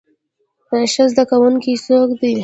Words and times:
ښه 0.91 1.03
زده 1.11 1.23
کوونکی 1.31 1.73
څوک 1.85 2.09
دی؟ 2.19 2.33